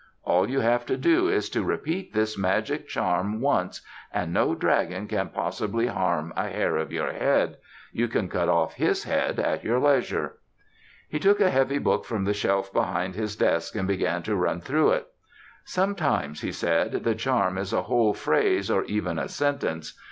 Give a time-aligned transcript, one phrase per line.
[0.23, 3.81] All you have to do is to repeat this magic charm once
[4.11, 7.57] and no dragon can possibly harm a hair of your head.
[7.93, 10.39] You can cut off his head at your leisure."
[11.07, 14.59] He took a heavy book from the shelf behind his desk and began to run
[14.59, 15.07] through it.
[15.65, 19.99] "Sometimes," he said, "the charm is a whole phrase or even a sentence.